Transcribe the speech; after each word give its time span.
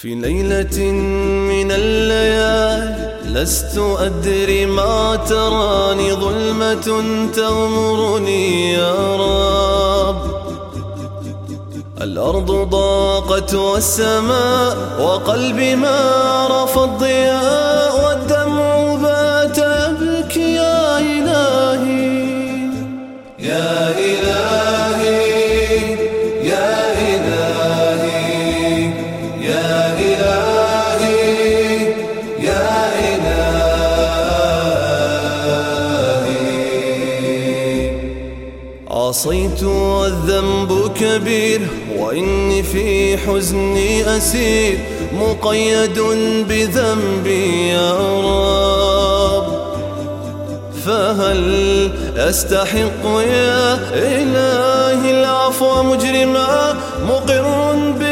في 0.00 0.14
ليلة 0.14 0.92
من 1.50 1.72
الليالي 1.72 3.40
لست 3.40 3.78
أدري 3.98 4.66
ما 4.66 5.16
تراني 5.16 6.12
ظلمة 6.12 6.86
تغمرني 7.36 8.72
يا 8.72 9.16
رب. 9.16 10.16
الأرض 12.00 12.50
ضاقت 12.70 13.54
والسماء 13.54 14.76
وقلبي 15.00 15.76
ما 15.76 16.46
رفض 16.50 16.98
ضياء 16.98 18.04
والدمع 18.04 18.45
عصيت 39.16 39.62
والذنب 39.62 40.92
كبير 41.00 41.60
وإني 41.98 42.62
في 42.62 43.16
حزني 43.18 44.16
أسير. 44.16 44.78
مقيد 45.12 45.98
بذنبي 46.48 47.68
يا 47.68 47.92
رب 48.20 49.46
فهل 50.86 51.90
أستحق 52.16 53.04
يا 53.04 53.78
إلهي 53.92 55.20
العفو 55.20 55.82
مجرما؟ 55.82 56.76
مقر 57.08 57.72
بالذنوب 57.72 58.05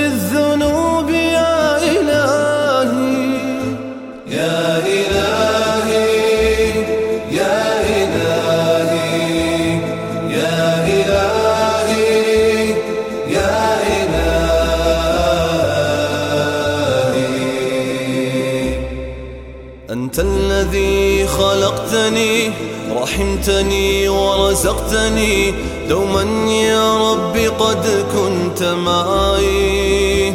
خلقتني 21.38 22.52
رحمتني 22.96 24.08
ورزقتني. 24.08 25.54
دوما 25.88 26.52
يا 26.52 27.12
ربي 27.12 27.48
قد 27.48 28.06
كنت 28.14 28.62
معي. 28.62 30.32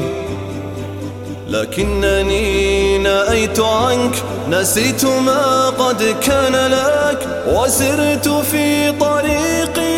لكنني 1.50 2.98
نأيت 2.98 3.60
عنك 3.60 4.16
نسيت 4.50 5.06
ما 5.06 5.70
قد 5.70 6.16
كان 6.22 6.56
لك. 6.56 7.44
وسرت 7.48 8.30
في 8.52 8.92
طريقي 8.92 9.89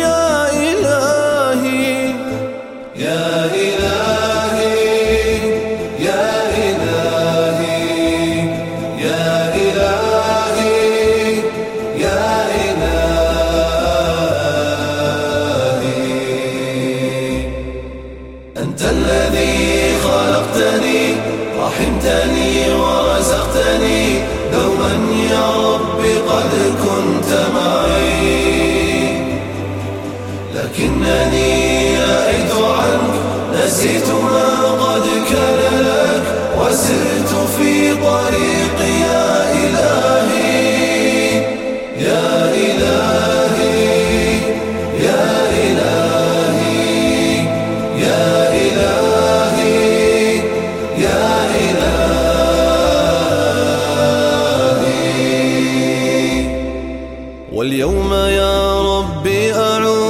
أنت 18.62 18.82
الذي 18.82 19.92
خلقتني 20.04 21.14
رحمتني 21.58 22.74
ورزقتني. 22.74 24.18
دوما 24.52 24.92
يا 25.30 25.50
رب 25.50 26.00
قد 26.28 26.52
كنت 26.82 27.30
معي. 27.54 29.22
لكنني 30.54 31.61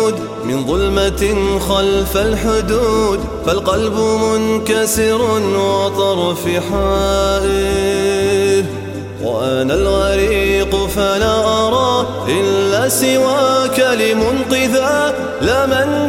أعود 0.03 0.15
من 0.45 0.67
ظلمة 0.67 1.59
خلف 1.59 2.17
الحدود. 2.17 3.21
فالقلب 3.47 3.99
منكسر 3.99 5.21
وطرفي 5.57 6.61
حائر. 6.61 8.65
وأنا 9.25 9.75
الغريق 9.75 10.87
فلا 10.87 11.69
أرى 11.69 12.07
إلا 12.29 12.89
سواك 12.89 13.79
لمنقذا. 13.79 15.15
لا 15.41 15.67
منجى 15.67 16.02